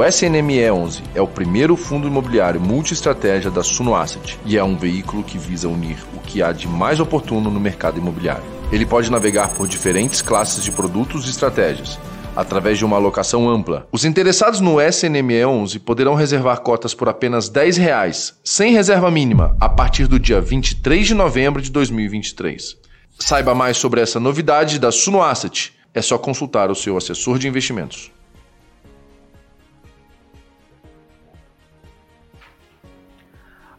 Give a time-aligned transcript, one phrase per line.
[0.00, 5.22] O SNME11 é o primeiro fundo imobiliário multi-estratégia da Suno Asset e é um veículo
[5.22, 8.42] que visa unir o que há de mais oportuno no mercado imobiliário.
[8.72, 11.98] Ele pode navegar por diferentes classes de produtos e estratégias,
[12.34, 13.86] através de uma alocação ampla.
[13.92, 19.68] Os interessados no SNME11 poderão reservar cotas por apenas 10 reais, sem reserva mínima, a
[19.68, 22.74] partir do dia 23 de novembro de 2023.
[23.18, 25.74] Saiba mais sobre essa novidade da Suno Asset.
[25.92, 28.10] É só consultar o seu assessor de investimentos.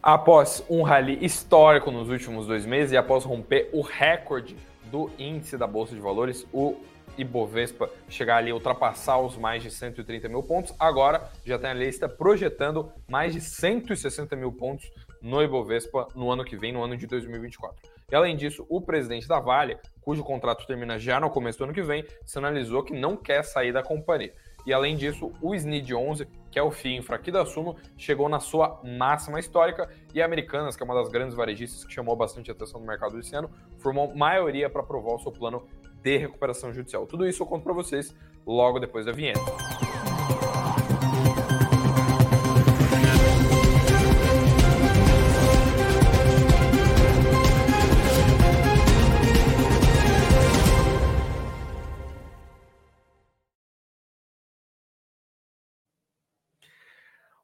[0.02, 4.56] Após um rally histórico nos últimos dois meses e após romper o recorde
[4.86, 6.74] do índice da Bolsa de Valores, o
[7.16, 10.74] Ibovespa chegar ali, ultrapassar os mais de 130 mil pontos.
[10.76, 14.90] Agora já tem a lista projetando mais de 160 mil pontos
[15.22, 17.76] no Ibovespa no ano que vem, no ano de 2024.
[18.10, 21.72] E além disso, o presidente da Vale, cujo contrato termina já no começo do ano
[21.72, 24.34] que vem, sinalizou que não quer sair da companhia.
[24.64, 28.28] E além disso, o SNID 11, que é o FII Infra aqui da Suno, chegou
[28.28, 32.14] na sua máxima histórica e a Americanas, que é uma das grandes varejistas que chamou
[32.14, 35.66] bastante atenção no mercado esse ano, formou maioria para aprovar o seu plano
[36.02, 37.06] de recuperação judicial.
[37.06, 38.14] Tudo isso eu conto para vocês
[38.46, 39.40] logo depois da vinheta.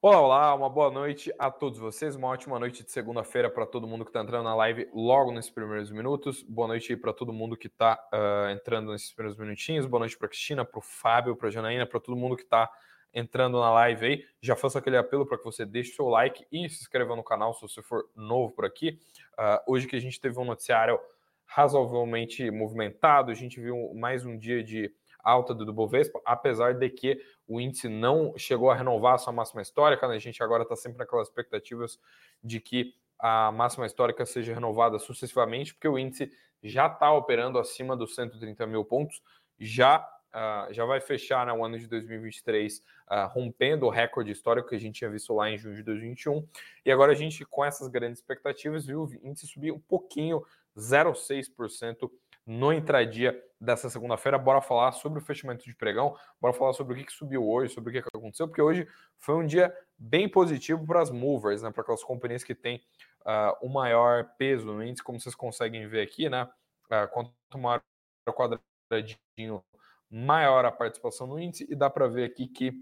[0.00, 3.84] Olá, olá, uma boa noite a todos vocês, uma ótima noite de segunda-feira para todo
[3.84, 6.40] mundo que está entrando na live logo nesses primeiros minutos.
[6.44, 9.86] Boa noite para todo mundo que está uh, entrando nesses primeiros minutinhos.
[9.86, 12.70] Boa noite para Cristina, para o Fábio, para a Janaína, para todo mundo que está
[13.12, 14.24] entrando na live aí.
[14.40, 17.52] Já faço aquele apelo para que você deixe seu like e se inscreva no canal
[17.52, 19.00] se você for novo por aqui.
[19.33, 20.96] Uh, hoje que a gente teve um noticiário
[21.44, 24.94] razoavelmente movimentado, a gente viu mais um dia de
[25.30, 29.62] alta do Bovespa, apesar de que o índice não chegou a renovar a sua máxima
[29.62, 30.16] histórica, né?
[30.16, 31.98] a gente agora está sempre naquelas expectativas
[32.42, 36.30] de que a máxima histórica seja renovada sucessivamente, porque o índice
[36.62, 39.22] já está operando acima dos 130 mil pontos,
[39.58, 44.68] já Uh, já vai fechar né, ano de 2023 uh, ah, rompendo o recorde histórico
[44.68, 46.46] que a gente tinha visto lá em junho de 2021.
[46.84, 50.44] E agora a gente, com essas grandes expectativas, viu o índice subir um pouquinho,
[50.77, 52.11] 0,6%
[52.48, 54.39] no intradia dessa segunda-feira.
[54.39, 57.75] Bora falar sobre o fechamento de pregão, bora falar sobre o que, que subiu hoje,
[57.75, 58.89] sobre o que, que aconteceu, porque hoje
[59.19, 61.70] foi um dia bem positivo para as movers, né?
[61.70, 62.83] Para aquelas companhias que têm
[63.20, 66.48] uh, o maior peso no índice, como vocês conseguem ver aqui, né?
[66.86, 67.83] Uh, quanto maior
[68.27, 69.63] o quadradinho,
[70.11, 72.73] maior a participação no índice, e dá para ver aqui que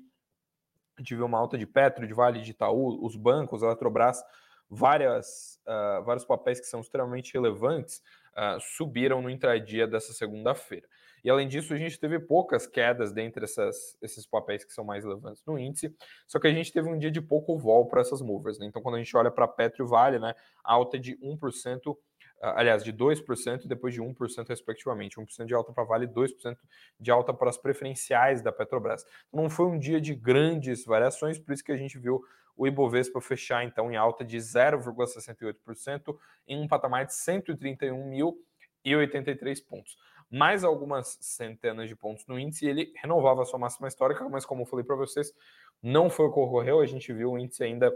[1.01, 4.23] viu uma alta de Petro, de Vale, de Itaú, os bancos, a Eletrobras,
[4.71, 8.01] várias, uh, vários papéis que são extremamente relevantes
[8.37, 10.87] uh, subiram no intradia dessa segunda-feira.
[11.25, 15.03] E além disso, a gente teve poucas quedas dentre essas, esses papéis que são mais
[15.03, 15.93] relevantes no índice,
[16.27, 18.59] só que a gente teve um dia de pouco vol para essas movers.
[18.59, 18.67] Né?
[18.67, 21.97] Então, quando a gente olha para Petro Vale, né, alta de 1%, ah,
[22.41, 25.17] aliás, de 2% e depois de 1% respectivamente.
[25.17, 26.57] 1% de alta para Vale, 2%
[26.99, 29.05] de alta para as preferenciais da Petrobras.
[29.29, 32.23] Então, não foi um dia de grandes variações, por isso que a gente viu
[32.57, 36.17] o Ibovespa fechar então em alta de 0,68%
[36.49, 39.99] em um patamar de 131.083 pontos.
[40.31, 44.63] Mais algumas centenas de pontos no índice, ele renovava a sua máxima histórica, mas como
[44.63, 45.33] eu falei para vocês,
[45.83, 47.93] não foi o que ocorreu, a gente viu o índice ainda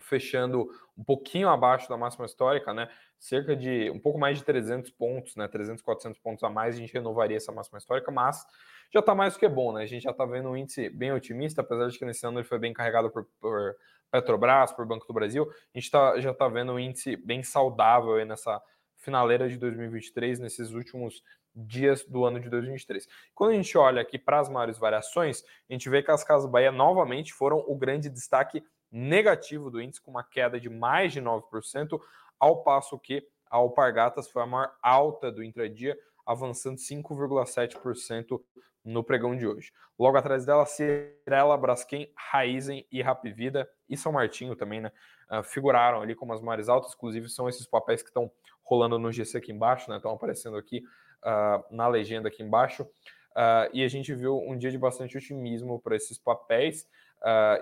[0.00, 2.88] fechando um pouquinho abaixo da máxima histórica, né?
[3.18, 5.46] Cerca de um pouco mais de 300 pontos, né?
[5.46, 8.44] 300, 400 pontos a mais, a gente renovaria essa máxima histórica, mas
[8.92, 9.82] já está mais do que bom, né?
[9.82, 12.46] A gente já está vendo um índice bem otimista, apesar de que nesse ano ele
[12.46, 13.76] foi bem carregado por, por
[14.10, 18.24] Petrobras, por Banco do Brasil, a gente tá, já está vendo um índice bem saudável
[18.26, 18.60] nessa
[18.96, 21.22] finaleira de 2023, nesses últimos
[21.54, 23.08] dias do ano de 2023.
[23.34, 26.50] Quando a gente olha aqui para as maiores variações, a gente vê que as Casas
[26.50, 31.20] Bahia novamente foram o grande destaque negativo do índice, com uma queda de mais de
[31.20, 32.00] 9%,
[32.38, 38.40] ao passo que a Alpargatas foi a maior alta do intradia, avançando 5,7%
[38.84, 39.72] no pregão de hoje.
[39.98, 44.90] Logo atrás dela, Cirela, Braskem, Raizen e Rapvida e São Martinho também, né?
[45.30, 48.30] Uh, figuraram ali como as maiores altas, inclusive são esses papéis que estão
[48.62, 49.96] rolando no GC aqui embaixo, né?
[49.96, 50.82] Estão aparecendo aqui
[51.24, 52.82] uh, na legenda aqui embaixo.
[52.82, 56.88] Uh, e a gente viu um dia de bastante otimismo para esses papéis.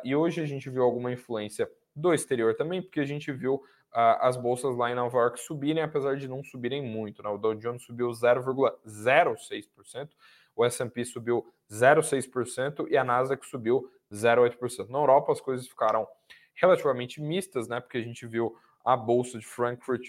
[0.05, 3.63] E hoje a gente viu alguma influência do exterior também, porque a gente viu
[3.93, 7.23] as bolsas lá em Nova York subirem, apesar de não subirem muito.
[7.23, 7.29] Né?
[7.29, 10.11] O Dow Jones subiu 0,06%,
[10.55, 14.89] o S&P subiu 0,6% e a Nasdaq subiu 0,8%.
[14.89, 16.07] Na Europa as coisas ficaram
[16.55, 17.81] relativamente mistas, né?
[17.81, 20.09] Porque a gente viu a bolsa de Frankfurt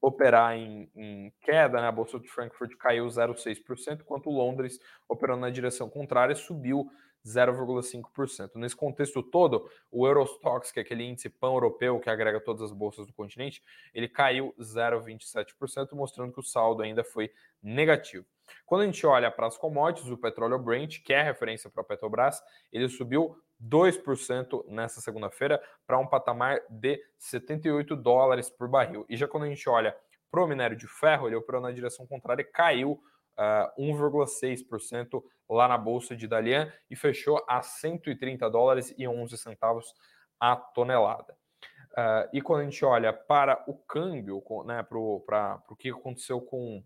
[0.00, 1.88] operar em, em queda, né?
[1.88, 6.90] A bolsa de Frankfurt caiu 0,6%, enquanto Londres, operando na direção contrária, subiu
[7.26, 8.50] 0,5%.
[8.56, 13.06] Nesse contexto todo, o Eurostox, que é aquele índice pan-europeu que agrega todas as bolsas
[13.06, 13.62] do continente,
[13.94, 17.30] ele caiu 0,27%, mostrando que o saldo ainda foi
[17.62, 18.26] negativo.
[18.66, 21.84] Quando a gente olha para as commodities, o petróleo Brent, que é referência para a
[21.84, 29.06] Petrobras, ele subiu 2% nessa segunda-feira para um patamar de 78 dólares por barril.
[29.08, 29.96] E já quando a gente olha
[30.30, 33.00] para o minério de ferro, ele operou na direção contrária e caiu
[33.78, 39.94] 1,6% lá na bolsa de Dalian e fechou a 130 dólares e 11 centavos
[40.40, 41.36] a tonelada.
[41.92, 46.82] Uh, e quando a gente olha para o câmbio, né, para o que aconteceu com,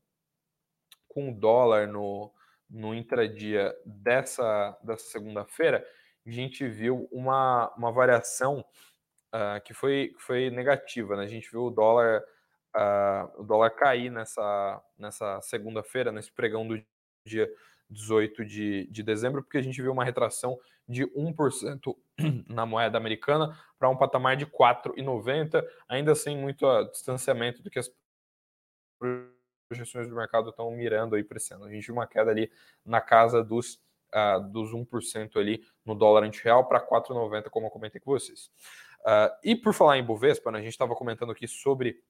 [1.09, 2.31] com o dólar no,
[2.69, 5.83] no intradia dessa, dessa segunda-feira,
[6.27, 8.62] a gente viu uma, uma variação
[9.35, 11.17] uh, que foi, foi negativa.
[11.17, 11.23] Né?
[11.23, 12.23] A gente viu o dólar,
[12.76, 16.82] uh, o dólar cair nessa, nessa segunda-feira, nesse pregão do
[17.26, 17.49] dia
[17.91, 21.97] 18 de, de dezembro, porque a gente viu uma retração de 1%
[22.49, 27.91] na moeda americana para um patamar de 4,90, ainda sem muito distanciamento do que as
[29.69, 31.64] projeções do mercado estão mirando aí para esse ano.
[31.64, 32.50] A gente viu uma queda ali
[32.85, 33.75] na casa dos,
[34.14, 38.50] uh, dos 1% ali no dólar anti-real para 4,90, como eu comentei com vocês.
[39.00, 42.03] Uh, e por falar em Bovespa, né, a gente estava comentando aqui sobre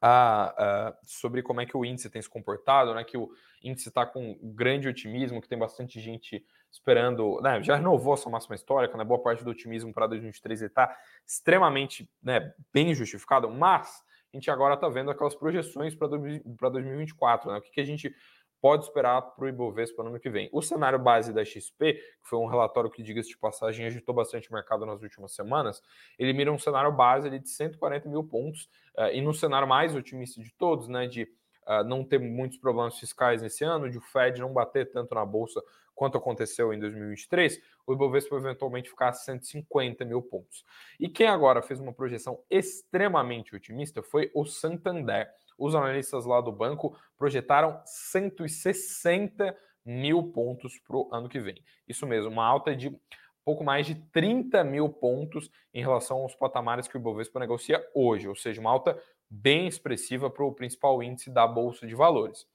[0.00, 3.04] a, sobre como é que o índice tem se comportado, né?
[3.04, 3.30] Que o
[3.62, 7.62] índice está com grande otimismo, que tem bastante gente esperando, né?
[7.62, 9.04] Já renovou a sua máxima histórica, né?
[9.04, 10.96] Boa parte do otimismo para 2023 está
[11.26, 12.52] extremamente, né?
[12.72, 14.02] Bem justificado, mas
[14.32, 17.58] a gente agora está vendo aquelas projeções para 2024, né?
[17.58, 18.14] O que, que a gente
[18.60, 20.48] pode esperar para o Ibovespa no ano que vem.
[20.52, 24.50] O cenário base da XP, que foi um relatório que, diga-se de passagem, agitou bastante
[24.50, 25.82] o mercado nas últimas semanas,
[26.18, 29.94] ele mira um cenário base ali de 140 mil pontos, uh, e no cenário mais
[29.94, 34.00] otimista de todos, né, de uh, não ter muitos problemas fiscais nesse ano, de o
[34.00, 35.62] Fed não bater tanto na bolsa
[35.94, 40.64] quanto aconteceu em 2023, o Ibovespa eventualmente ficar a 150 mil pontos.
[40.98, 45.28] E quem agora fez uma projeção extremamente otimista foi o Santander
[45.58, 51.62] os analistas lá do banco projetaram 160 mil pontos para o ano que vem.
[51.86, 52.96] Isso mesmo, uma alta de
[53.44, 58.28] pouco mais de 30 mil pontos em relação aos patamares que o Ibovespa negocia hoje,
[58.28, 62.46] ou seja, uma alta bem expressiva para o principal índice da Bolsa de Valores.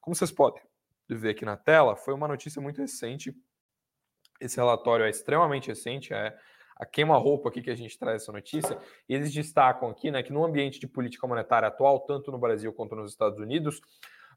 [0.00, 0.62] Como vocês podem
[1.08, 3.34] ver aqui na tela, foi uma notícia muito recente.
[4.40, 6.36] Esse relatório é extremamente recente, é
[6.76, 8.78] a queima-roupa aqui que a gente traz essa notícia,
[9.08, 12.94] eles destacam aqui né, que no ambiente de política monetária atual, tanto no Brasil quanto
[12.94, 13.80] nos Estados Unidos,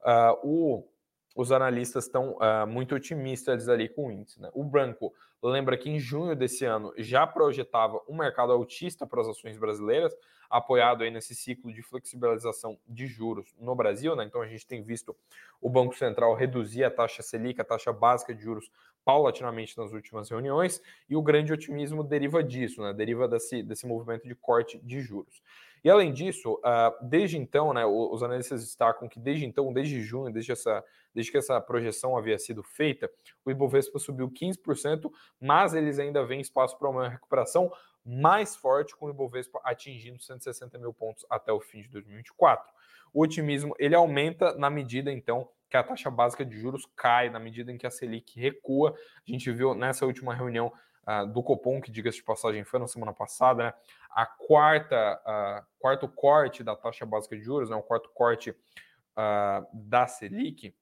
[0.02, 0.88] uh, o,
[1.36, 4.42] os analistas estão uh, muito otimistas ali com o índice.
[4.42, 4.50] Né?
[4.54, 9.28] O Branco lembra que em junho desse ano já projetava um mercado altista para as
[9.28, 10.16] ações brasileiras,
[10.50, 14.16] apoiado aí nesse ciclo de flexibilização de juros no Brasil.
[14.16, 14.24] Né?
[14.24, 15.16] Então a gente tem visto
[15.60, 18.70] o Banco Central reduzir a taxa Selic, a taxa básica de juros,
[19.06, 22.92] paulatinamente nas últimas reuniões, e o grande otimismo deriva disso, né?
[22.92, 25.44] deriva desse, desse movimento de corte de juros.
[25.86, 30.34] E além disso, uh, desde então, né, os analistas destacam que desde então, desde junho,
[30.34, 33.07] desde, essa, desde que essa projeção havia sido feita,
[33.46, 37.72] o Ibovespa subiu 15%, mas eles ainda veem espaço para uma recuperação
[38.04, 42.74] mais forte, com o Ibovespa atingindo 160 mil pontos até o fim de 2024.
[43.14, 47.40] O otimismo ele aumenta na medida, então, que a taxa básica de juros cai na
[47.40, 48.96] medida em que a Selic recua.
[49.28, 50.72] A gente viu nessa última reunião
[51.08, 53.74] uh, do Copom, que diga-se de passagem foi na semana passada, né,
[54.10, 59.68] a quarta, uh, quarto corte da taxa básica de juros, né, o quarto corte uh,
[59.74, 60.74] da Selic,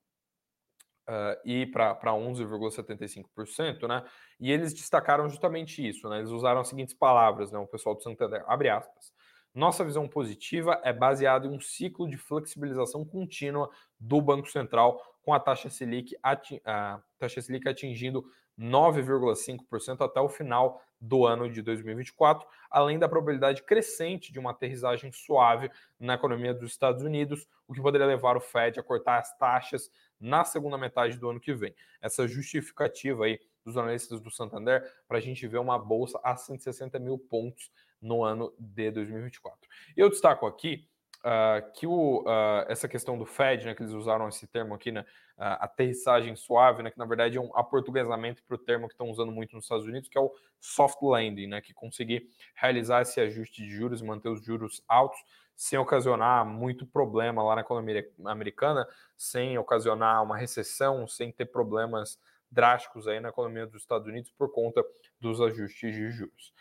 [1.06, 4.06] Uh, e para 11,75%, né?
[4.40, 6.20] E eles destacaram justamente isso, né?
[6.20, 7.60] Eles usaram as seguintes palavras, né?
[7.60, 9.13] O pessoal do Santander, abre aspas.
[9.54, 13.70] Nossa visão positiva é baseada em um ciclo de flexibilização contínua
[14.00, 18.26] do Banco Central, com a taxa Selic, a taxa Selic atingindo
[18.60, 25.12] 9,5% até o final do ano de 2024, além da probabilidade crescente de uma aterrissagem
[25.12, 25.70] suave
[26.00, 29.90] na economia dos Estados Unidos, o que poderia levar o Fed a cortar as taxas
[30.20, 31.76] na segunda metade do ano que vem.
[32.02, 36.98] Essa justificativa aí dos analistas do Santander para a gente ver uma bolsa a 160
[37.00, 37.72] mil pontos
[38.04, 39.58] no ano de 2024.
[39.96, 40.88] Eu destaco aqui
[41.24, 44.92] uh, que o, uh, essa questão do Fed, né, que eles usaram esse termo aqui,
[44.92, 45.02] né,
[45.38, 49.10] uh, aterrissagem suave, né, que na verdade é um aportuguesamento para o termo que estão
[49.10, 53.20] usando muito nos Estados Unidos, que é o soft landing, né, que conseguir realizar esse
[53.20, 55.20] ajuste de juros manter os juros altos
[55.56, 62.20] sem ocasionar muito problema lá na economia americana, sem ocasionar uma recessão, sem ter problemas
[62.52, 64.84] drásticos aí na economia dos Estados Unidos por conta
[65.20, 66.54] dos ajustes de juros.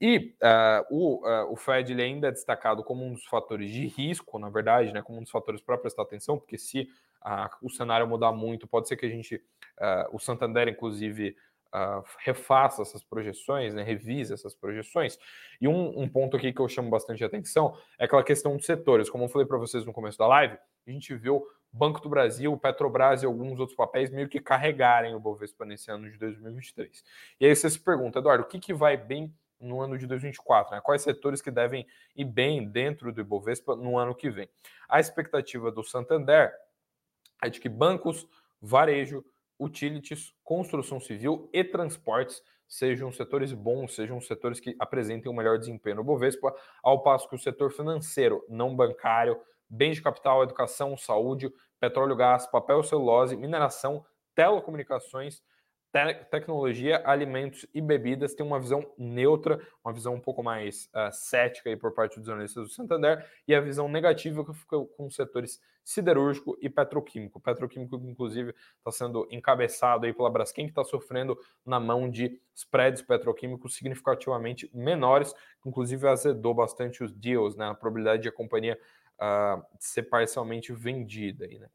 [0.00, 3.86] E uh, o, uh, o Fed ele ainda é destacado como um dos fatores de
[3.86, 6.88] risco, na verdade, né, como um dos fatores para prestar atenção, porque se
[7.24, 9.42] uh, o cenário mudar muito, pode ser que a gente,
[10.12, 11.36] o Santander, inclusive,
[12.18, 15.18] refaça essas projeções, né, revise essas projeções.
[15.60, 19.10] E um, um, ponto aqui que eu chamo bastante atenção é aquela questão dos setores.
[19.10, 22.56] Como eu falei para vocês no começo da live, a gente viu Banco do Brasil,
[22.56, 27.02] Petrobras e alguns outros papéis meio que carregarem o Bovespa nesse ano de 2023.
[27.40, 29.34] E aí você se pergunta, Eduardo, o que, que vai bem
[29.64, 30.74] no ano de 2024?
[30.74, 30.80] Né?
[30.82, 34.48] Quais setores que devem ir bem dentro do Ibovespa no ano que vem?
[34.88, 36.52] A expectativa do Santander
[37.42, 38.26] é de que bancos,
[38.60, 39.24] varejo,
[39.58, 45.96] utilities, construção civil e transportes sejam setores bons, sejam setores que apresentem um melhor desempenho
[45.96, 51.52] no Bovespa, ao passo que o setor financeiro, não bancário, bens de capital, educação, saúde,
[51.78, 54.04] petróleo, gás, papel, celulose, mineração,
[54.34, 55.42] telecomunicações,
[55.94, 61.12] te tecnologia, alimentos e bebidas tem uma visão neutra, uma visão um pouco mais uh,
[61.12, 65.06] cética aí por parte dos analistas do Santander, e a visão negativa que fica com
[65.06, 67.38] os setores siderúrgico e petroquímico.
[67.38, 73.02] Petroquímico, inclusive, está sendo encabeçado aí pela Braskem, que está sofrendo na mão de spreads
[73.02, 75.32] petroquímicos significativamente menores,
[75.64, 78.76] inclusive azedou bastante os deals, né, a probabilidade de a companhia
[79.20, 81.44] uh, ser parcialmente vendida.
[81.44, 81.68] Aí, né?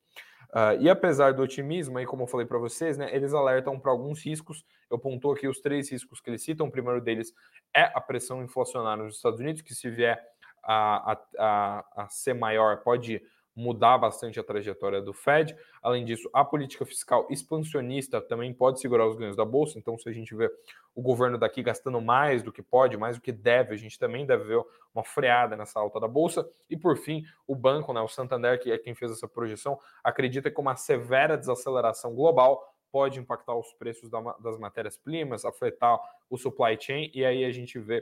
[0.49, 3.91] Uh, e apesar do otimismo, aí, como eu falei para vocês, né, eles alertam para
[3.91, 4.65] alguns riscos.
[4.89, 6.67] Eu pontuo aqui os três riscos que eles citam.
[6.67, 7.33] O primeiro deles
[7.73, 10.19] é a pressão inflacionária nos Estados Unidos, que se vier
[10.63, 13.21] a, a, a, a ser maior, pode
[13.59, 15.53] mudar bastante a trajetória do Fed.
[15.81, 19.77] Além disso, a política fiscal expansionista também pode segurar os ganhos da bolsa.
[19.77, 20.49] Então, se a gente vê
[20.95, 24.25] o governo daqui gastando mais do que pode, mais do que deve, a gente também
[24.25, 24.63] deve ver
[24.95, 26.49] uma freada nessa alta da bolsa.
[26.69, 30.49] E por fim, o banco, né, o Santander, que é quem fez essa projeção, acredita
[30.49, 35.99] que uma severa desaceleração global pode impactar os preços das matérias-primas, afetar
[36.29, 38.01] o supply chain, e aí a gente vê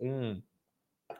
[0.00, 0.42] um,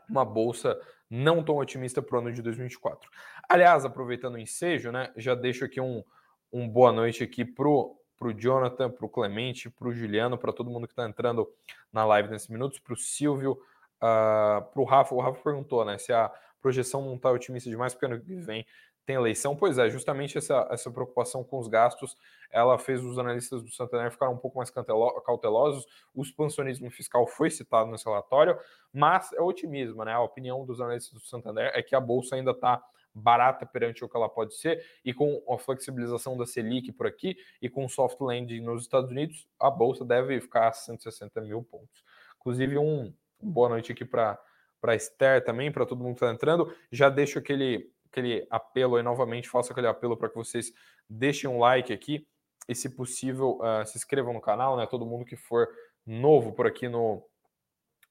[0.09, 3.11] uma bolsa não tão otimista para o ano de 2024.
[3.49, 6.05] Aliás, aproveitando o ensejo, né, já deixo aqui um,
[6.53, 10.93] um boa noite aqui pro pro Jonathan, pro Clemente, pro Juliano, para todo mundo que
[10.93, 11.51] está entrando
[11.91, 13.53] na live nesses minutos, pro Silvio,
[13.97, 15.15] uh, pro Rafa.
[15.15, 18.67] O Rafa perguntou, né, se a projeção não está otimista demais, porque ano que vem
[19.11, 19.57] tem eleição.
[19.57, 22.17] Pois é, justamente essa, essa preocupação com os gastos,
[22.51, 25.87] ela fez os analistas do Santander ficar um pouco mais cautelosos.
[26.15, 28.57] O expansionismo fiscal foi citado nesse relatório,
[28.93, 30.13] mas é otimismo, né?
[30.13, 34.09] A opinião dos analistas do Santander é que a bolsa ainda está barata perante o
[34.09, 37.89] que ela pode ser, e com a flexibilização da Selic por aqui e com o
[37.89, 42.05] soft landing nos Estados Unidos, a bolsa deve ficar a 160 mil pontos.
[42.39, 43.13] Inclusive, um
[43.43, 44.39] boa noite aqui para
[44.81, 46.75] para Esther também, para todo mundo que está entrando.
[46.91, 50.73] Já deixo aquele aquele apelo aí novamente, faço aquele apelo para que vocês
[51.09, 52.27] deixem um like aqui
[52.69, 54.87] e, se possível, uh, se inscrevam no canal, né?
[54.87, 55.69] Todo mundo que for
[56.07, 57.25] novo por aqui no,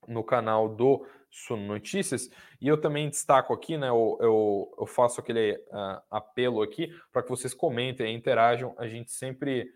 [0.07, 2.29] no canal do Suno Notícias.
[2.59, 3.89] E eu também destaco aqui, né?
[3.89, 8.73] Eu, eu, eu faço aquele uh, apelo aqui para que vocês comentem, interajam.
[8.77, 9.71] A gente sempre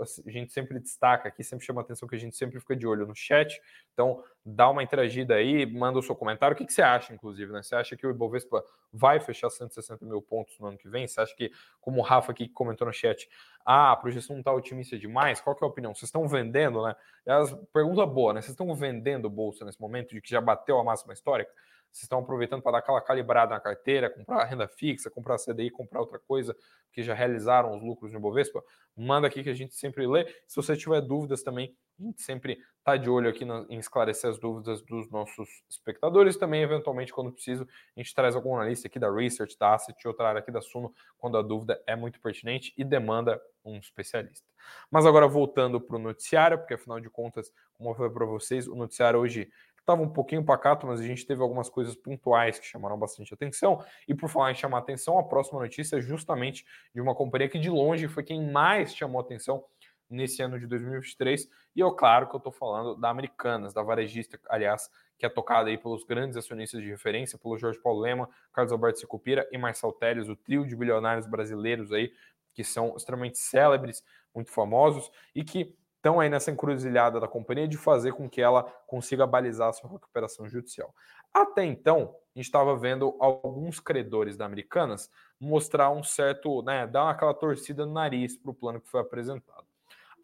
[0.00, 3.06] a gente sempre destaca aqui, sempre chama atenção que a gente sempre fica de olho
[3.06, 3.60] no chat.
[3.92, 6.54] Então, dá uma interagida aí, manda o seu comentário.
[6.54, 7.62] O que, que você acha, inclusive, né?
[7.62, 11.06] Você acha que o Ibovespa vai fechar 160 mil pontos no ano que vem?
[11.06, 13.28] Você acha que, como o Rafa aqui comentou no chat,
[13.64, 15.40] ah, a projeção não está otimista demais?
[15.40, 15.94] Qual que é a opinião?
[15.94, 16.94] Vocês estão vendendo, né?
[17.26, 18.40] As, pergunta boa, né?
[18.40, 21.52] Vocês estão vendendo bolsa nesse momento de que já bateu a máxima histórica?
[21.92, 26.00] Vocês estão aproveitando para dar aquela calibrada na carteira, comprar renda fixa, comprar CDI, comprar
[26.00, 26.56] outra coisa
[26.92, 28.62] que já realizaram os lucros no Bovespa?
[28.96, 30.24] Manda aqui que a gente sempre lê.
[30.46, 34.38] Se você tiver dúvidas também, a gente sempre está de olho aqui em esclarecer as
[34.38, 36.36] dúvidas dos nossos espectadores.
[36.36, 37.66] Também, eventualmente, quando preciso,
[37.96, 40.94] a gente traz algum analista aqui da Research, da Asset, outra área aqui da Suno,
[41.18, 44.48] quando a dúvida é muito pertinente e demanda um especialista.
[44.90, 48.66] Mas agora voltando para o noticiário, porque afinal de contas, como eu falei para vocês,
[48.66, 49.50] o noticiário hoje
[49.90, 53.84] estava um pouquinho pacato, mas a gente teve algumas coisas pontuais que chamaram bastante atenção.
[54.06, 57.58] E por falar em chamar atenção, a próxima notícia é justamente de uma companhia que
[57.58, 59.64] de longe foi quem mais chamou atenção
[60.08, 61.48] nesse ano de 2023.
[61.74, 65.68] E eu, claro que eu estou falando da Americanas, da varejista, aliás, que é tocada
[65.68, 69.92] aí pelos grandes acionistas de referência, pelo Jorge Paulo Lema, Carlos Alberto Sicupira e Marcel
[69.92, 72.12] Teles, o trio de bilionários brasileiros aí,
[72.52, 74.02] que são extremamente célebres,
[74.34, 78.64] muito famosos, e que estão aí nessa encruzilhada da companhia de fazer com que ela
[78.86, 80.94] consiga balizar a sua recuperação judicial.
[81.32, 87.10] Até então, a gente estava vendo alguns credores da Americanas mostrar um certo, né, dar
[87.10, 89.66] aquela torcida no nariz para o plano que foi apresentado.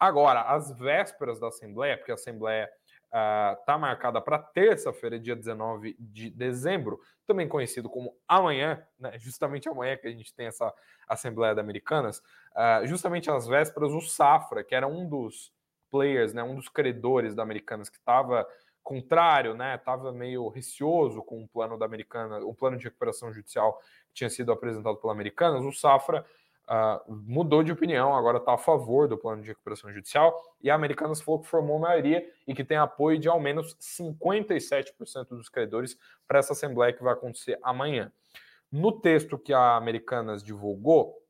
[0.00, 2.71] Agora, às vésperas da Assembleia, porque a Assembleia
[3.06, 9.68] está uh, marcada para terça-feira, dia 19 de dezembro, também conhecido como amanhã, né, justamente
[9.68, 10.73] amanhã que a gente tem essa
[11.06, 15.54] Assembleia da Americanas, uh, justamente às vésperas, o Safra, que era um dos
[15.97, 18.47] players, né, um dos credores da Americanas que estava
[18.83, 23.81] contrário, né, estava meio receoso com o plano da Americana, o plano de recuperação judicial
[24.09, 26.25] que tinha sido apresentado pela Americanas, o Safra
[26.69, 30.75] uh, mudou de opinião, agora está a favor do plano de recuperação judicial, e a
[30.75, 35.99] Americanas falou que formou maioria e que tem apoio de ao menos 57% dos credores
[36.29, 38.12] para essa assembleia que vai acontecer amanhã.
[38.71, 41.25] No texto que a Americanas divulgou,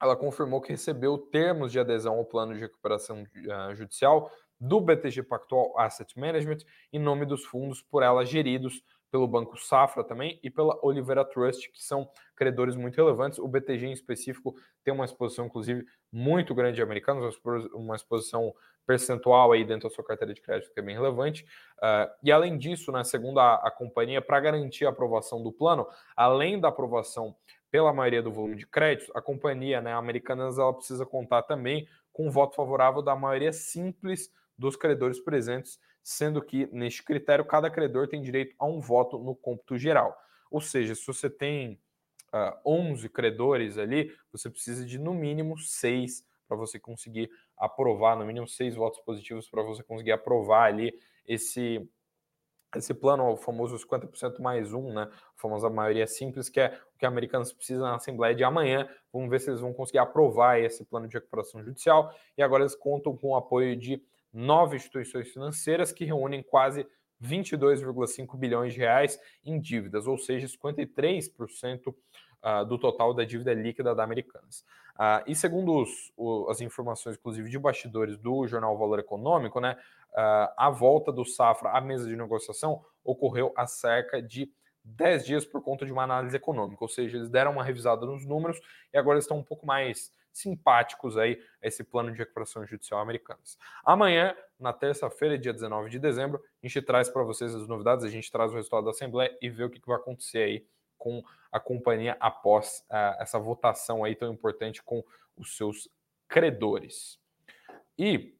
[0.00, 4.30] ela confirmou que recebeu termos de adesão ao plano de recuperação uh, judicial
[4.60, 6.58] do BTG Pactual Asset Management
[6.92, 11.70] em nome dos fundos por ela geridos pelo Banco Safra também e pela Oliveira Trust,
[11.72, 13.38] que são credores muito relevantes.
[13.38, 14.54] O BTG em específico
[14.84, 17.36] tem uma exposição, inclusive, muito grande de americanos,
[17.74, 18.54] uma exposição
[18.86, 21.44] percentual aí dentro da sua carteira de crédito que é bem relevante.
[21.78, 25.86] Uh, e além disso, né, segundo a, a companhia, para garantir a aprovação do plano,
[26.16, 27.34] além da aprovação
[27.70, 32.26] pela maioria do volume de créditos, a companhia né, Americanas ela precisa contar também com
[32.26, 38.08] um voto favorável da maioria simples dos credores presentes sendo que, neste critério, cada credor
[38.08, 40.16] tem direito a um voto no cômputo geral.
[40.50, 41.74] Ou seja, se você tem
[42.32, 48.16] uh, ah, 11 credores ali, você precisa de no mínimo seis para você conseguir aprovar,
[48.16, 50.92] no mínimo seis votos positivos para você conseguir aprovar ali
[51.26, 51.88] esse
[52.76, 55.02] esse plano, o famoso 50% mais um, né?
[55.12, 58.86] A famosa maioria simples, que é que americanos precisam na Assembleia de amanhã.
[59.12, 62.14] Vamos ver se eles vão conseguir aprovar esse plano de recuperação judicial.
[62.36, 64.00] E agora eles contam com o apoio de
[64.32, 66.86] nove instituições financeiras que reúnem quase
[67.20, 71.94] 22,5 bilhões de reais em dívidas, ou seja, 53%
[72.42, 74.64] ah, do total da dívida líquida da Americanas.
[74.96, 76.12] Uh, e segundo os,
[76.48, 79.76] as informações, inclusive, de bastidores do jornal Valor Econômico, né,
[80.12, 84.50] uh, a volta do Safra à mesa de negociação ocorreu há cerca de
[84.84, 88.24] 10 dias por conta de uma análise econômica, ou seja, eles deram uma revisada nos
[88.24, 88.60] números
[88.92, 93.58] e agora estão um pouco mais simpáticos aí a esse plano de recuperação judicial americanas.
[93.84, 98.08] Amanhã, na terça-feira, dia 19 de dezembro, a gente traz para vocês as novidades, a
[98.08, 101.58] gente traz o resultado da Assembleia e vê o que vai acontecer aí com a
[101.58, 105.02] companhia após uh, essa votação aí tão importante com
[105.36, 105.88] os seus
[106.28, 107.18] credores.
[107.98, 108.34] E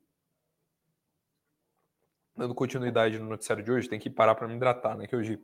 [2.36, 5.06] dando continuidade no noticiário de hoje, tem que parar para me hidratar, né?
[5.06, 5.42] Que hoje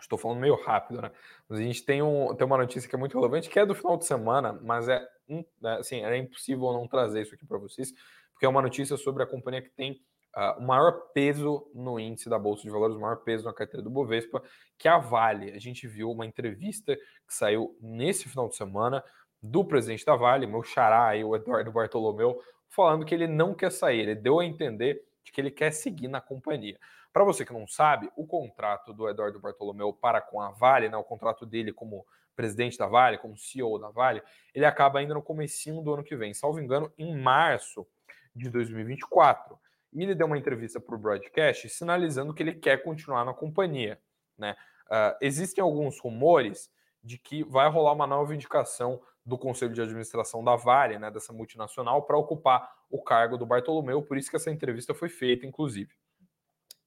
[0.00, 1.10] estou falando meio rápido, né?
[1.48, 3.74] Mas a gente tem, um, tem uma notícia que é muito relevante, que é do
[3.74, 7.92] final de semana, mas é, é assim, é impossível não trazer isso aqui para vocês,
[8.32, 10.00] porque é uma notícia sobre a companhia que tem
[10.36, 13.82] uh, o maior peso no índice da Bolsa de Valores, o maior peso na carteira
[13.82, 14.42] do Bovespa,
[14.78, 15.52] que é a Vale.
[15.52, 19.02] A gente viu uma entrevista que saiu nesse final de semana
[19.42, 23.70] do presidente da Vale, meu xará aí, o Eduardo Bartolomeu, falando que ele não quer
[23.70, 26.78] sair, ele deu a entender de que ele quer seguir na companhia.
[27.16, 30.98] Para você que não sabe, o contrato do Eduardo Bartolomeu para com a Vale, né,
[30.98, 34.22] o contrato dele como presidente da Vale, como CEO da Vale,
[34.54, 37.86] ele acaba ainda no comecinho do ano que vem, salvo engano, em março
[38.34, 39.58] de 2024.
[39.94, 43.98] E ele deu uma entrevista para o broadcast sinalizando que ele quer continuar na companhia.
[44.36, 44.54] Né?
[44.84, 46.70] Uh, existem alguns rumores
[47.02, 51.32] de que vai rolar uma nova indicação do Conselho de Administração da Vale, né, dessa
[51.32, 55.94] multinacional, para ocupar o cargo do Bartolomeu, por isso que essa entrevista foi feita, inclusive.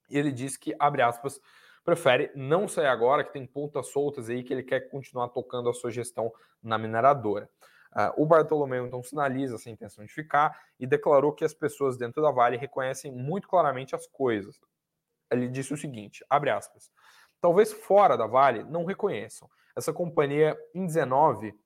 [0.09, 1.39] E ele disse que, abre aspas,
[1.83, 5.73] prefere não sair agora, que tem pontas soltas aí, que ele quer continuar tocando a
[5.73, 7.49] sua gestão na mineradora.
[7.91, 12.21] Uh, o Bartolomeu então sinaliza essa intenção de ficar e declarou que as pessoas dentro
[12.21, 14.59] da Vale reconhecem muito claramente as coisas.
[15.31, 16.91] Ele disse o seguinte, abre aspas,
[17.41, 19.49] talvez fora da Vale não reconheçam.
[19.75, 21.57] Essa companhia em 19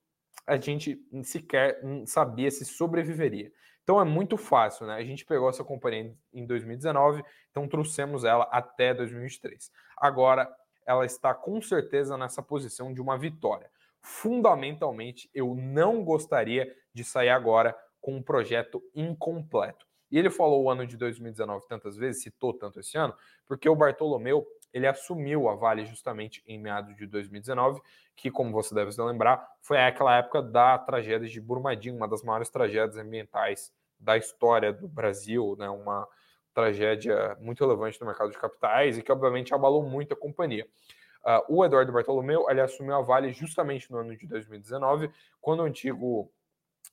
[0.48, 3.52] a gente sequer sabia se sobreviveria.
[3.84, 4.96] Então é muito fácil, né?
[4.96, 9.72] A gente pegou essa companhia em 2019, então trouxemos ela até 2023.
[9.98, 10.50] Agora
[10.86, 13.70] ela está com certeza nessa posição de uma vitória.
[14.02, 19.86] Fundamentalmente, eu não gostaria de sair agora com um projeto incompleto.
[20.12, 23.16] E ele falou o ano de 2019 tantas vezes, citou tanto esse ano,
[23.48, 27.80] porque o Bartolomeu ele assumiu a Vale justamente em meados de 2019,
[28.16, 32.24] que, como você deve se lembrar, foi aquela época da tragédia de Brumadinho, uma das
[32.24, 35.70] maiores tragédias ambientais da história do Brasil, né?
[35.70, 36.08] uma
[36.54, 40.68] tragédia muito relevante no mercado de capitais e que, obviamente, abalou muito a companhia.
[41.24, 45.10] Uh, o Eduardo Bartolomeu ele assumiu a Vale justamente no ano de 2019,
[45.40, 46.30] quando o antigo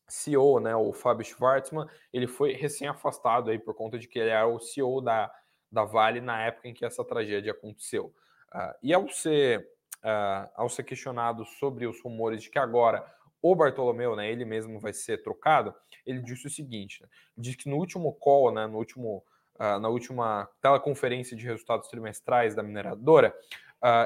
[0.06, 4.46] CEO, né, o Fábio Schwartzman, ele foi recém-afastado aí por conta de que ele era
[4.46, 5.32] o CEO da
[5.70, 8.14] da Vale na época em que essa tragédia aconteceu.
[8.52, 9.60] Uh, e ao ser,
[9.98, 13.04] uh, ao ser questionado sobre os rumores de que agora
[13.40, 17.68] o Bartolomeu, né, ele mesmo vai ser trocado, ele disse o seguinte: né, diz que
[17.68, 23.34] no último call, né, no último, uh, na última teleconferência de resultados trimestrais da mineradora,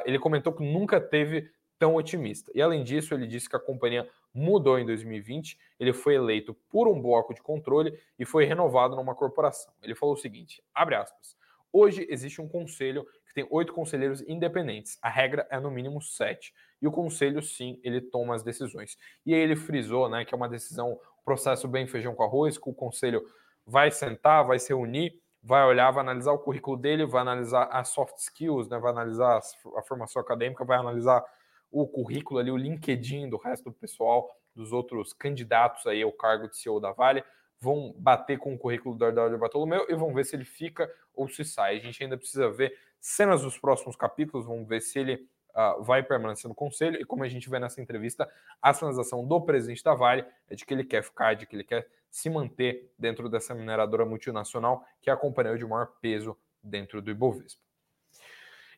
[0.04, 1.50] ele comentou que nunca teve
[1.80, 2.52] tão otimista.
[2.54, 6.86] E além disso, ele disse que a companhia mudou em 2020, ele foi eleito por
[6.86, 9.72] um bloco de controle e foi renovado numa corporação.
[9.82, 11.36] Ele falou o seguinte: abre aspas.
[11.76, 14.96] Hoje existe um conselho que tem oito conselheiros independentes.
[15.02, 16.54] A regra é no mínimo sete.
[16.80, 18.96] E o conselho, sim, ele toma as decisões.
[19.26, 22.70] E aí ele frisou né, que é uma decisão, processo bem feijão com arroz, que
[22.70, 23.26] o conselho
[23.66, 27.88] vai sentar, vai se reunir, vai olhar, vai analisar o currículo dele, vai analisar as
[27.88, 29.40] soft skills, né, vai analisar
[29.76, 31.24] a formação acadêmica, vai analisar
[31.72, 36.48] o currículo ali, o LinkedIn do resto do pessoal, dos outros candidatos aí ao cargo
[36.48, 37.24] de CEO da Vale,
[37.64, 41.26] vão bater com o currículo do Eduardo Bartolomeu e vão ver se ele fica ou
[41.26, 41.76] se sai.
[41.76, 46.02] A gente ainda precisa ver cenas dos próximos capítulos, vamos ver se ele uh, vai
[46.02, 49.94] permanecer no conselho e como a gente vê nessa entrevista, a sinalização do presidente da
[49.94, 53.54] Vale é de que ele quer ficar, de que ele quer se manter dentro dessa
[53.54, 57.60] mineradora multinacional que é a companhia de maior peso dentro do Ibovespa.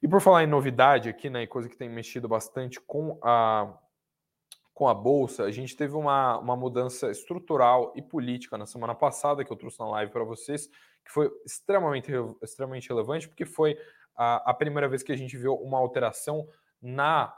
[0.03, 3.77] E por falar em novidade aqui, né, coisa que tem mexido bastante com a,
[4.77, 9.43] com a Bolsa, a gente teve uma, uma mudança estrutural e política na semana passada,
[9.43, 10.69] que eu trouxe na live para vocês,
[11.03, 12.13] que foi extremamente,
[12.43, 13.79] extremamente relevante, porque foi
[14.15, 16.47] a, a primeira vez que a gente viu uma alteração
[16.81, 17.35] na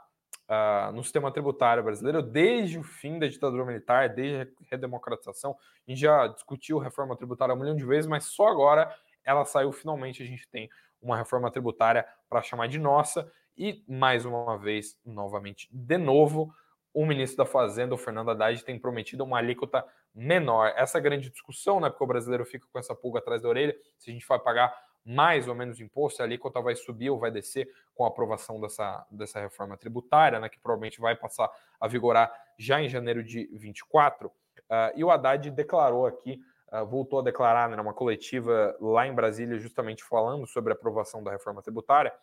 [0.47, 5.55] Uh, no sistema tributário brasileiro desde o fim da ditadura militar, desde a redemocratização.
[5.87, 8.91] A gente já discutiu reforma tributária um milhão de vezes, mas só agora
[9.23, 10.23] ela saiu finalmente.
[10.23, 10.67] A gente tem
[10.99, 13.31] uma reforma tributária para chamar de nossa.
[13.55, 16.51] E, mais uma vez, novamente, de novo,
[16.93, 20.73] o ministro da Fazenda, o Fernando Haddad, tem prometido uma alíquota menor.
[20.75, 21.89] Essa é grande discussão, né?
[21.89, 24.73] Porque o brasileiro fica com essa pulga atrás da orelha, se a gente vai pagar
[25.05, 28.59] mais ou menos imposto, se a alíquota vai subir ou vai descer com a aprovação
[28.59, 30.49] dessa, dessa reforma tributária, né?
[30.49, 31.49] Que provavelmente vai passar
[31.79, 34.27] a vigorar já em janeiro de 24.
[34.27, 34.31] Uh,
[34.69, 36.39] ah, e o Haddad declarou aqui
[36.71, 41.23] uh, voltou a declarar né, numa coletiva lá em Brasília, justamente falando sobre a aprovação
[41.23, 42.13] da reforma tributária,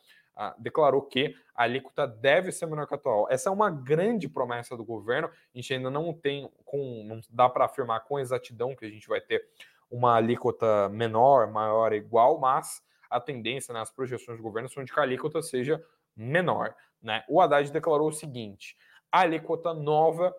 [0.58, 3.26] declarou que a alíquota deve ser menor que a atual.
[3.30, 5.28] Essa é uma grande promessa do governo.
[5.28, 9.08] A gente ainda não tem, com, não dá para afirmar com exatidão que a gente
[9.08, 9.46] vai ter
[9.90, 14.92] uma alíquota menor, maior, igual, mas a tendência, né, as projeções do governo são de
[14.92, 15.82] que a alíquota seja
[16.14, 16.74] menor.
[17.00, 17.24] Né?
[17.28, 18.76] O Haddad declarou o seguinte:
[19.10, 20.34] a alíquota nova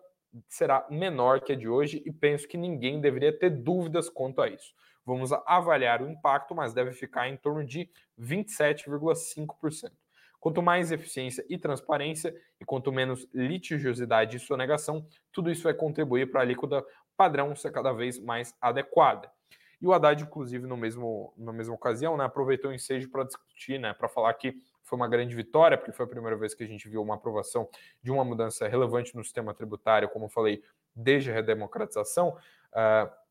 [0.48, 4.48] será menor que a de hoje e penso que ninguém deveria ter dúvidas quanto a
[4.48, 4.74] isso.
[5.08, 7.88] Vamos avaliar o impacto, mas deve ficar em torno de
[8.20, 9.90] 27,5%.
[10.38, 16.30] Quanto mais eficiência e transparência, e quanto menos litigiosidade e sonegação, tudo isso vai contribuir
[16.30, 16.84] para a alíquota
[17.16, 19.32] padrão ser cada vez mais adequada.
[19.80, 23.80] E o Haddad, inclusive, no mesmo, na mesma ocasião, né, aproveitou o ensejo para discutir,
[23.80, 26.66] né, para falar que foi uma grande vitória, porque foi a primeira vez que a
[26.66, 27.66] gente viu uma aprovação
[28.02, 30.62] de uma mudança relevante no sistema tributário, como eu falei,
[30.94, 32.36] desde a redemocratização.
[32.74, 33.27] Uh,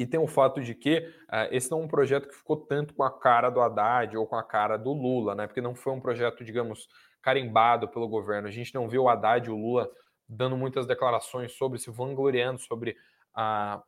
[0.00, 2.94] e tem o fato de que uh, esse não é um projeto que ficou tanto
[2.94, 5.46] com a cara do Haddad ou com a cara do Lula, né?
[5.46, 6.88] Porque não foi um projeto, digamos,
[7.20, 8.48] carimbado pelo governo.
[8.48, 9.90] A gente não viu o Haddad e o Lula
[10.26, 12.96] dando muitas declarações sobre, se vangloriando sobre
[13.34, 13.82] a,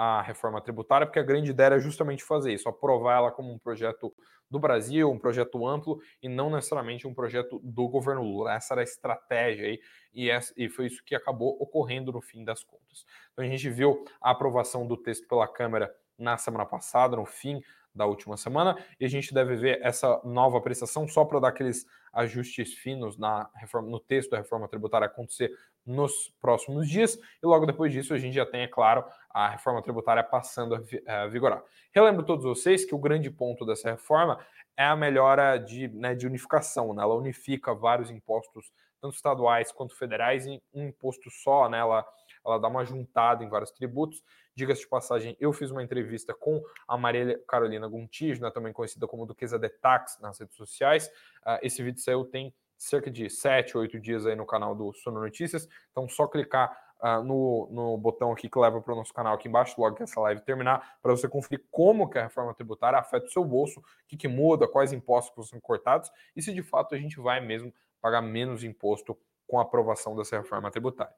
[0.00, 3.58] a reforma tributária, porque a grande ideia era justamente fazer isso, aprovar ela como um
[3.58, 4.14] projeto
[4.48, 8.54] do Brasil, um projeto amplo e não necessariamente um projeto do governo Lula.
[8.54, 9.80] Essa era a estratégia aí
[10.14, 13.04] e, essa, e foi isso que acabou ocorrendo no fim das contas.
[13.32, 17.60] Então a gente viu a aprovação do texto pela Câmara na semana passada, no fim
[17.92, 21.84] da última semana, e a gente deve ver essa nova prestação só para dar aqueles
[22.12, 25.50] ajustes finos na reforma, no texto da reforma tributária acontecer
[25.84, 29.04] nos próximos dias, e logo depois disso a gente já tem, é claro,
[29.38, 31.62] a reforma tributária passando a vigorar.
[31.92, 34.38] Relembro todos vocês que o grande ponto dessa reforma
[34.76, 37.02] é a melhora de, né, de unificação, né?
[37.02, 41.78] ela unifica vários impostos, tanto estaduais quanto federais, em um imposto só, né?
[41.78, 42.04] ela,
[42.44, 44.22] ela dá uma juntada em vários tributos,
[44.58, 49.06] Diga-se de passagem, eu fiz uma entrevista com a Maria Carolina Gontijo, né, também conhecida
[49.06, 51.06] como Duquesa de Tax nas redes sociais.
[51.46, 55.20] Uh, esse vídeo saiu tem cerca de 7, 8 dias aí no canal do Sono
[55.20, 55.68] Notícias.
[55.92, 59.48] Então, só clicar uh, no, no botão aqui que leva para o nosso canal aqui
[59.48, 63.26] embaixo, logo que essa live terminar, para você conferir como que a reforma tributária afeta
[63.26, 66.94] o seu bolso, o que, que muda, quais impostos são cortados e se de fato
[66.94, 71.14] a gente vai mesmo pagar menos imposto com a aprovação dessa reforma tributária.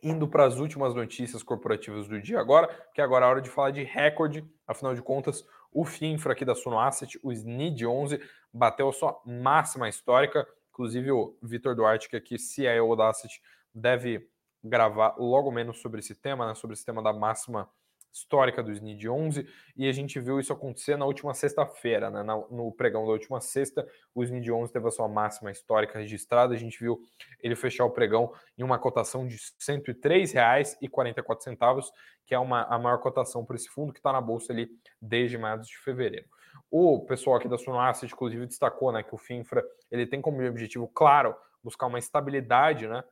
[0.00, 3.72] Indo para as últimas notícias corporativas do dia agora, que agora é hora de falar
[3.72, 4.48] de recorde.
[4.64, 8.20] Afinal de contas, o FINFRA aqui da Suno Asset, o SNID 11,
[8.52, 10.46] bateu a sua máxima histórica.
[10.78, 13.42] Inclusive, o Vitor Duarte, que aqui CIO da Asset,
[13.74, 14.30] deve
[14.62, 17.68] gravar logo menos sobre esse tema, né, sobre esse tema da máxima
[18.12, 19.44] histórica do SNID 11
[19.76, 22.22] e a gente viu isso acontecer na última sexta-feira, né?
[22.48, 26.56] no pregão da última sexta, o SNID 11 teve a sua máxima histórica registrada, a
[26.56, 27.00] gente viu
[27.42, 31.86] ele fechar o pregão em uma cotação de R$ 103,44,
[32.24, 34.70] que é uma, a maior cotação por esse fundo que está na bolsa ali
[35.02, 36.28] desde meados de fevereiro.
[36.70, 40.46] O pessoal aqui da Suno Asset, inclusive, destacou né, que o FINFRA ele tem como
[40.46, 43.02] objetivo, claro, buscar uma estabilidade né,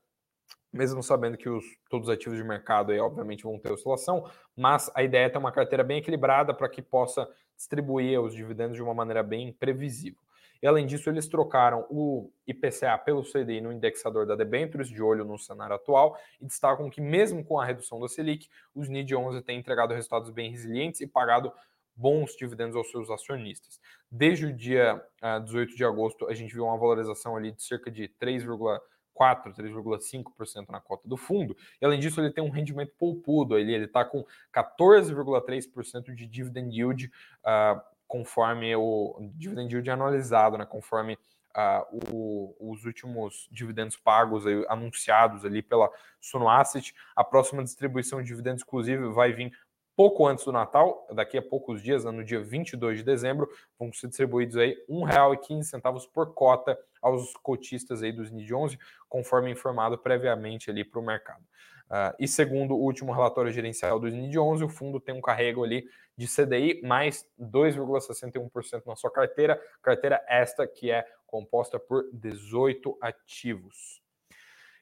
[0.77, 4.91] mesmo sabendo que os, todos os ativos de mercado aí, obviamente vão ter oscilação, mas
[4.95, 8.83] a ideia é ter uma carteira bem equilibrada para que possa distribuir os dividendos de
[8.83, 10.21] uma maneira bem previsível.
[10.63, 15.25] E além disso, eles trocaram o IPCA pelo CDI no indexador da debentures, de olho
[15.25, 19.43] no cenário atual, e destacam que mesmo com a redução da Selic, os NID 11
[19.43, 21.53] têm entregado resultados bem resilientes e pagado
[21.97, 23.81] bons dividendos aos seus acionistas.
[24.11, 27.63] Desde o dia uh, ah, 18 de agosto, a gente viu uma valorização ali de
[27.63, 28.81] cerca de 3,4%,
[29.17, 31.57] 3,5% na cota do fundo.
[31.81, 33.59] E além disso, ele tem um rendimento poupudo.
[33.59, 41.19] Ele está com 14,3% de dividend yield uh, conforme o dividend yield anualizado, né, conforme
[41.57, 46.95] uh, o, os últimos dividendos pagos aí, anunciados ali pela Suno Asset.
[47.17, 49.53] A próxima distribuição de dividendos, inclusive, vai vir
[49.97, 54.09] pouco antes do Natal, daqui a poucos dias, no dia 22 de dezembro, vão ser
[54.09, 58.79] distribuídos aí R$ 1,15 por cota aos cotistas aí dos NID 11,
[59.09, 61.43] conforme informado previamente ali para o mercado.
[61.87, 65.65] Uh, e segundo o último relatório gerencial do NID 11, o fundo tem um carrego
[65.65, 72.99] ali de CDI mais 2,61% na sua carteira, carteira esta que é composta por 18
[73.01, 74.03] ativos.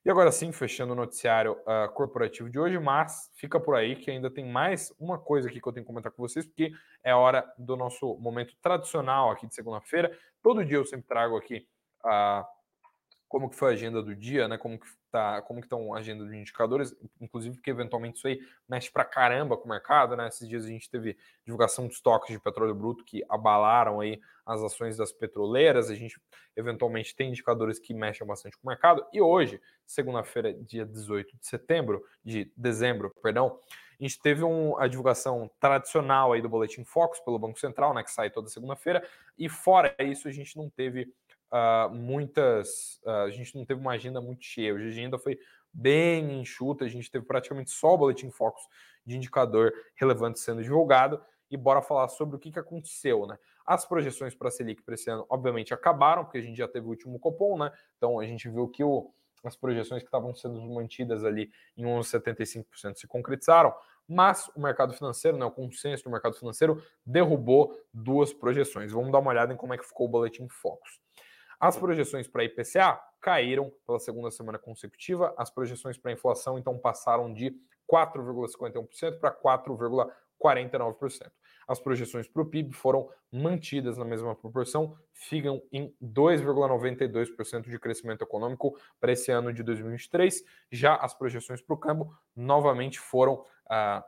[0.04, 4.10] E agora sim, fechando o noticiário uh, corporativo de hoje, mas fica por aí que
[4.10, 7.14] ainda tem mais uma coisa aqui que eu tenho que comentar com vocês, porque é
[7.14, 10.14] hora do nosso momento tradicional aqui de segunda-feira.
[10.42, 11.66] Todo dia eu sempre trago aqui
[12.04, 12.44] uh,
[13.28, 14.56] como que foi a agenda do dia, né?
[14.56, 18.40] Como que tá, como que estão a agenda de indicadores, inclusive porque eventualmente isso aí
[18.68, 20.28] mexe para caramba com o mercado, né?
[20.28, 24.62] Esses dias a gente teve divulgação de estoques de petróleo bruto que abalaram aí as
[24.62, 26.20] ações das petroleiras, a gente
[26.54, 29.04] eventualmente tem indicadores que mexem bastante com o mercado.
[29.12, 33.58] E hoje, segunda-feira, dia 18 de setembro, de dezembro, perdão,
[33.98, 38.02] a gente teve um, a divulgação tradicional aí do Boletim Focus pelo Banco Central, né,
[38.02, 39.06] que sai toda segunda-feira,
[39.38, 41.12] e fora isso a gente não teve
[41.54, 43.00] uh, muitas.
[43.04, 44.74] Uh, a gente não teve uma agenda muito cheia.
[44.74, 45.38] Hoje a agenda foi
[45.72, 48.62] bem enxuta, a gente teve praticamente só o boletim Focus
[49.06, 51.20] de indicador relevante sendo divulgado.
[51.50, 53.38] E bora falar sobre o que, que aconteceu, né?
[53.64, 56.86] As projeções para a Selic para esse ano, obviamente, acabaram, porque a gente já teve
[56.86, 57.70] o último cupom, né?
[57.96, 59.12] Então a gente viu que o,
[59.44, 63.72] as projeções que estavam sendo mantidas ali em 11,75% se concretizaram,
[64.08, 68.90] mas o mercado financeiro, né, o consenso do mercado financeiro, derrubou duas projeções.
[68.90, 71.00] Vamos dar uma olhada em como é que ficou o boletim Focus.
[71.58, 75.34] As projeções para IPCA caíram pela segunda semana consecutiva.
[75.36, 77.56] As projeções para inflação então passaram de
[77.90, 81.30] 4,51% para 4,49%.
[81.66, 88.22] As projeções para o PIB foram mantidas na mesma proporção, ficam em 2,92% de crescimento
[88.22, 90.44] econômico para esse ano de 2023.
[90.70, 94.04] Já as projeções para o câmbio novamente foram ah,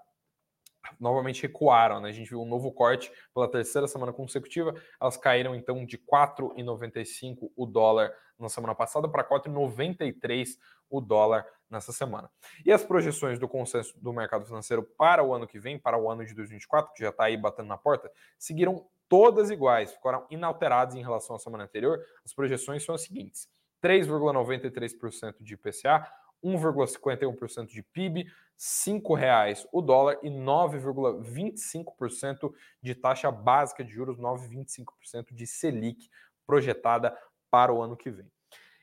[0.99, 2.09] novamente recuaram, né?
[2.09, 4.75] A gente viu um novo corte pela terceira semana consecutiva.
[5.01, 10.59] Elas caíram então de 4,95 o dólar na semana passada para 4,93
[10.91, 12.31] o dólar nessa semana.
[12.65, 16.11] E as projeções do consenso do mercado financeiro para o ano que vem, para o
[16.11, 20.95] ano de 2024, que já está aí batendo na porta, seguiram todas iguais, ficaram inalteradas
[20.95, 22.01] em relação à semana anterior.
[22.25, 23.49] As projeções são as seguintes:
[23.83, 26.11] 3,93% de IPCA,
[26.45, 35.33] 1,51% de PIB, R$ 5,00 o dólar e 9,25% de taxa básica de juros, 9,25%
[35.33, 36.09] de Selic
[36.47, 37.15] projetada
[37.51, 38.31] para o ano que vem.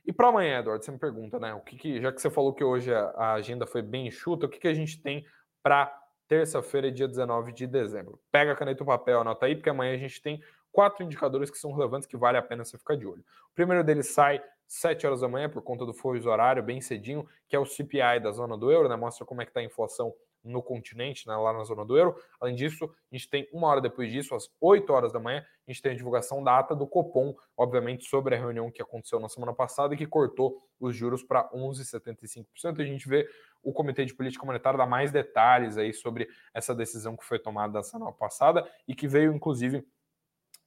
[0.05, 1.53] E para amanhã, Eduardo, você me pergunta, né?
[1.53, 4.49] O que, que já que você falou que hoje a, agenda foi bem enxuta, o
[4.49, 5.25] que, que a gente tem
[5.61, 8.19] para terça-feira, dia 19 de dezembro?
[8.31, 11.49] Pega a caneta e o papel, anota aí, porque amanhã a gente tem quatro indicadores
[11.49, 13.23] que são relevantes que vale a pena você ficar de olho.
[13.51, 17.27] O primeiro deles sai 7 horas da manhã, por conta do fuso horário, bem cedinho,
[17.47, 18.95] que é o CPI da zona do euro, né?
[18.95, 22.15] Mostra como é que está a inflação no continente, né, lá na zona do euro.
[22.39, 25.71] Além disso, a gente tem uma hora depois disso, às 8 horas da manhã, a
[25.71, 29.29] gente tem a divulgação da ata do Copom, obviamente sobre a reunião que aconteceu na
[29.29, 32.81] semana passada e que cortou os juros para 11,75%.
[32.81, 33.27] A gente vê
[33.63, 37.73] o Comitê de Política Monetária dar mais detalhes aí sobre essa decisão que foi tomada
[37.73, 39.85] na semana passada e que veio, inclusive,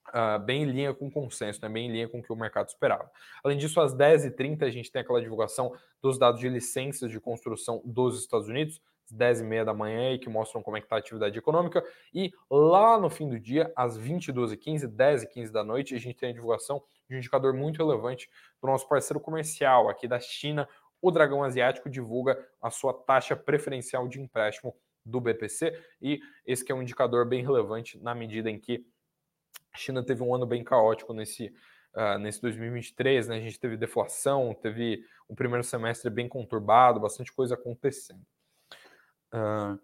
[0.09, 1.69] Uh, bem em linha com o consenso, né?
[1.69, 3.11] bem em linha com o que o mercado esperava.
[3.43, 7.83] Além disso, às 10h30 a gente tem aquela divulgação dos dados de licenças de construção
[7.85, 10.99] dos Estados Unidos, às 10h30 da manhã, e que mostram como é que está a
[10.99, 11.85] atividade econômica.
[12.15, 16.33] E lá no fim do dia, às 22h15, 10h15 da noite, a gente tem a
[16.33, 20.69] divulgação de um indicador muito relevante do nosso parceiro comercial aqui da China.
[21.03, 26.75] O Dragão Asiático divulga a sua taxa preferencial de empréstimo do BPC, e esse é
[26.75, 28.85] um indicador bem relevante na medida em que
[29.77, 31.55] a China teve um ano bem caótico nesse,
[31.95, 33.37] uh, nesse 2023, né?
[33.37, 38.25] A gente teve deflação, teve um primeiro semestre bem conturbado, bastante coisa acontecendo.
[39.35, 39.79] Uh,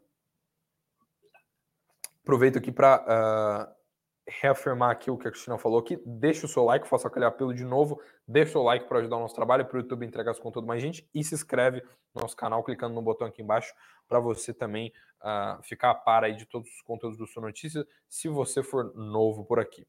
[2.22, 3.81] aproveito aqui para uh,
[4.26, 6.00] reafirmar aqui o que a Cristina falou aqui.
[6.06, 8.00] Deixa o seu like, faça aquele apelo de novo.
[8.26, 10.66] Deixa o seu like para ajudar o nosso trabalho, para o YouTube entregar esse conteúdo
[10.66, 11.08] mais gente.
[11.14, 11.82] E se inscreve
[12.14, 13.74] no nosso canal clicando no botão aqui embaixo
[14.08, 17.86] para você também uh, ficar a par aí de todos os conteúdos do Sul Notícias,
[18.08, 19.86] se você for novo por aqui.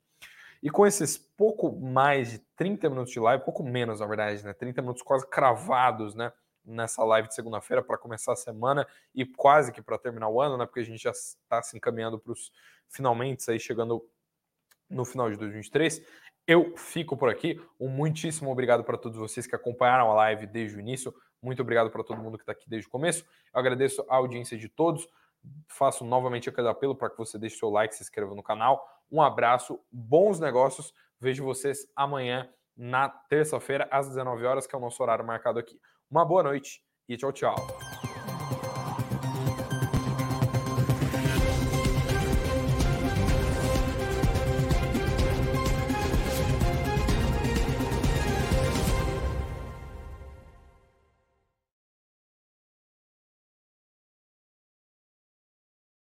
[0.61, 4.53] E com esses pouco mais de 30 minutos de live, pouco menos na verdade, né?
[4.53, 6.31] 30 minutos quase cravados, né?
[6.63, 10.57] Nessa live de segunda-feira para começar a semana e quase que para terminar o ano,
[10.57, 10.65] né?
[10.65, 12.49] Porque a gente já está se encaminhando para os
[12.87, 14.07] finalmente aí chegando
[14.93, 16.01] no final de 2023.
[16.45, 17.59] Eu fico por aqui.
[17.79, 21.13] Um muitíssimo obrigado para todos vocês que acompanharam a live desde o início.
[21.41, 23.25] Muito obrigado para todo mundo que está aqui desde o começo.
[23.53, 25.07] Eu agradeço a audiência de todos.
[25.67, 28.85] Faço novamente aquele apelo para que você deixe seu like, se inscreva no canal.
[29.11, 30.93] Um abraço, bons negócios.
[31.19, 35.79] Vejo vocês amanhã, na terça-feira, às 19 horas, que é o nosso horário marcado aqui.
[36.09, 37.55] Uma boa noite e tchau, tchau.